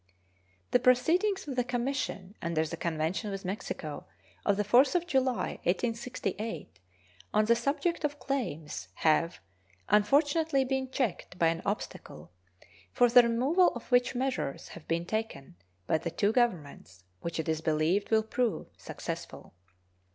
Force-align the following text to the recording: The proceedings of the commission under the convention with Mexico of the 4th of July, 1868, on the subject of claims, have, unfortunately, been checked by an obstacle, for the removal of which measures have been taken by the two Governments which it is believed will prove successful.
The 0.71 0.79
proceedings 0.79 1.47
of 1.47 1.55
the 1.55 1.63
commission 1.63 2.33
under 2.41 2.65
the 2.65 2.75
convention 2.75 3.29
with 3.29 3.45
Mexico 3.45 4.07
of 4.43 4.57
the 4.57 4.63
4th 4.63 4.95
of 4.95 5.05
July, 5.05 5.59
1868, 5.61 6.79
on 7.35 7.45
the 7.45 7.55
subject 7.55 8.03
of 8.03 8.17
claims, 8.17 8.87
have, 8.95 9.39
unfortunately, 9.89 10.65
been 10.65 10.89
checked 10.89 11.37
by 11.37 11.49
an 11.49 11.61
obstacle, 11.67 12.31
for 12.91 13.09
the 13.09 13.21
removal 13.21 13.75
of 13.75 13.91
which 13.91 14.15
measures 14.15 14.69
have 14.69 14.87
been 14.87 15.05
taken 15.05 15.55
by 15.85 15.99
the 15.99 16.09
two 16.09 16.31
Governments 16.31 17.03
which 17.19 17.39
it 17.39 17.47
is 17.47 17.61
believed 17.61 18.09
will 18.09 18.23
prove 18.23 18.69
successful. 18.77 19.53